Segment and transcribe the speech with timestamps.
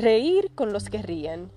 [0.00, 1.50] Reír con los que ríen.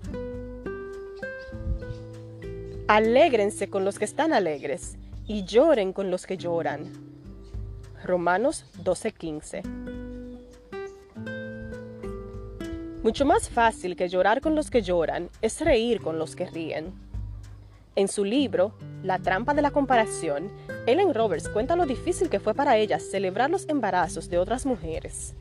[2.88, 6.92] Alégrense con los que están alegres y lloren con los que lloran.
[8.04, 9.62] Romanos 12:15.
[13.02, 16.92] Mucho más fácil que llorar con los que lloran es reír con los que ríen.
[17.96, 20.50] En su libro, La trampa de la comparación,
[20.86, 25.34] Ellen Roberts cuenta lo difícil que fue para ella celebrar los embarazos de otras mujeres.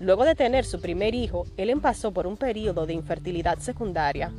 [0.00, 4.32] Luego de tener su primer hijo, Ellen pasó por un periodo de infertilidad secundaria.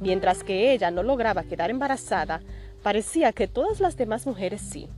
[0.00, 2.42] Mientras que ella no lograba quedar embarazada,
[2.82, 4.88] parecía que todas las demás mujeres sí.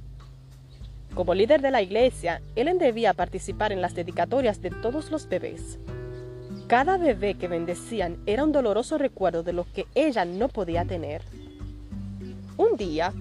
[1.15, 5.79] Como líder de la iglesia, Ellen debía participar en las dedicatorias de todos los bebés.
[6.67, 11.23] Cada bebé que bendecían era un doloroso recuerdo de lo que ella no podía tener.
[12.57, 13.13] Un día,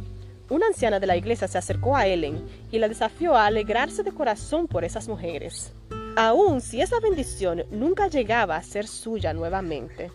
[0.50, 4.12] una anciana de la iglesia se acercó a Ellen y la desafió a alegrarse de
[4.12, 5.74] corazón por esas mujeres
[6.16, 10.12] aun si esa bendición nunca llegaba a ser suya nuevamente.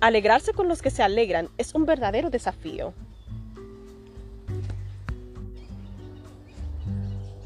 [0.00, 2.92] Alegrarse con los que se alegran es un verdadero desafío.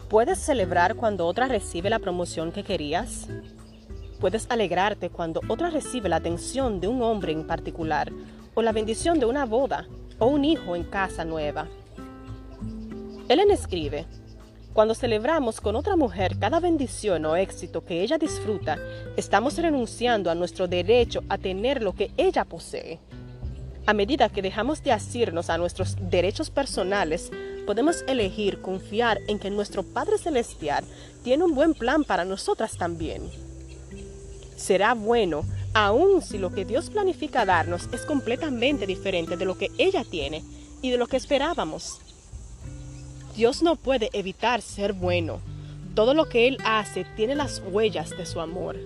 [0.08, 3.28] ¿Puedes celebrar cuando otra recibe la promoción que querías?
[4.18, 8.10] ¿Puedes alegrarte cuando otra recibe la atención de un hombre en particular
[8.54, 9.86] o la bendición de una boda
[10.18, 11.68] o un hijo en casa nueva?
[13.28, 14.06] Ellen escribe,
[14.72, 18.78] cuando celebramos con otra mujer cada bendición o éxito que ella disfruta,
[19.16, 23.00] estamos renunciando a nuestro derecho a tener lo que ella posee.
[23.86, 27.30] A medida que dejamos de asirnos a nuestros derechos personales,
[27.66, 30.84] podemos elegir confiar en que nuestro Padre Celestial
[31.24, 33.22] tiene un buen plan para nosotras también.
[34.56, 39.70] Será bueno, aun si lo que Dios planifica darnos es completamente diferente de lo que
[39.78, 40.44] ella tiene
[40.82, 42.00] y de lo que esperábamos.
[43.36, 45.40] Dios no puede evitar ser bueno.
[45.94, 48.76] Todo lo que Él hace tiene las huellas de su amor.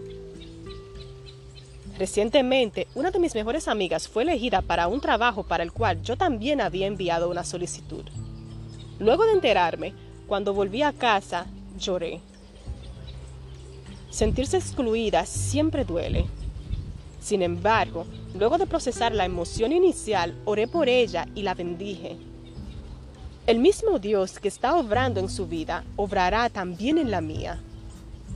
[1.99, 6.17] Recientemente, una de mis mejores amigas fue elegida para un trabajo para el cual yo
[6.17, 8.05] también había enviado una solicitud.
[8.99, 9.95] Luego de enterarme,
[10.27, 11.47] cuando volví a casa,
[11.79, 12.21] lloré.
[14.11, 16.27] Sentirse excluida siempre duele.
[17.21, 22.17] Sin embargo, luego de procesar la emoción inicial, oré por ella y la bendije.
[23.47, 27.61] El mismo Dios que está obrando en su vida, obrará también en la mía.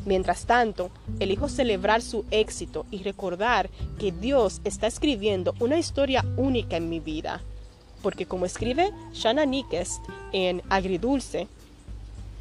[0.05, 6.77] Mientras tanto, elijo celebrar su éxito y recordar que Dios está escribiendo una historia única
[6.77, 7.41] en mi vida.
[8.03, 11.49] Porque como escribe Shanna Nikest en Agridulce,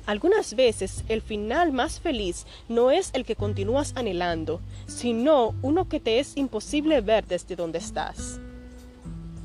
[0.06, 6.02] algunas veces el final más feliz no es el que continúas anhelando, sino uno que
[6.02, 8.42] te es imposible ver desde donde estás.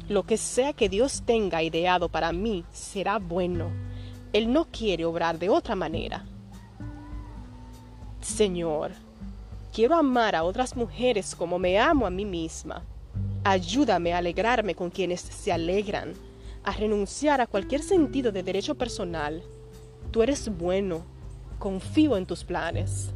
[0.08, 3.70] Lo que sea que Dios tenga ideado para mí será bueno.
[4.32, 6.24] Él no quiere obrar de otra manera.
[8.20, 8.92] Señor,
[9.72, 12.84] quiero amar a otras mujeres como me amo a mí misma.
[13.44, 16.14] Ayúdame a alegrarme con quienes se alegran,
[16.64, 19.42] a renunciar a cualquier sentido de derecho personal.
[20.10, 21.04] Tú eres bueno,
[21.58, 23.12] confío en tus planes.